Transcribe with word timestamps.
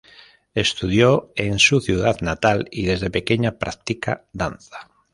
Estudió 0.55 1.31
en 1.35 1.59
su 1.59 1.79
ciudad 1.79 2.21
natal 2.21 2.67
y 2.71 2.85
desde 2.87 3.11
pequeña 3.11 3.59
practica 3.59 4.25
danza. 4.33 4.89